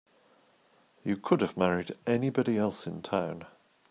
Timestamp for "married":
1.55-1.95